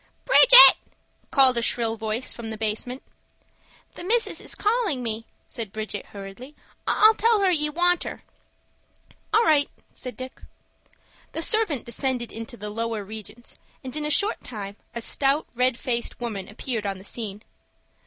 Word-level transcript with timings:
"Bridget!" 0.25 0.77
called 1.29 1.59
a 1.59 1.61
shrill 1.61 1.95
voice 1.95 2.33
from 2.33 2.49
the 2.49 2.57
basement. 2.57 3.03
"The 3.93 4.03
missus 4.03 4.41
is 4.41 4.55
calling 4.55 5.03
me," 5.03 5.27
said 5.45 5.71
Bridget, 5.71 6.07
hurriedly. 6.07 6.55
"I'll 6.87 7.13
tell 7.13 7.41
her 7.41 7.51
ye 7.51 7.69
want 7.69 8.03
her." 8.03 8.23
"All 9.31 9.43
right!" 9.43 9.69
said 9.93 10.17
Dick. 10.17 10.41
The 11.33 11.43
servant 11.43 11.85
descended 11.85 12.31
into 12.31 12.57
the 12.57 12.71
lower 12.71 13.03
regions, 13.03 13.59
and 13.83 13.95
in 13.95 14.03
a 14.03 14.09
short 14.09 14.43
time 14.43 14.75
a 14.95 15.01
stout, 15.01 15.45
red 15.53 15.77
faced 15.77 16.19
woman 16.19 16.47
appeared 16.49 16.87
on 16.87 16.97
the 16.97 17.03
scene. 17.03 17.43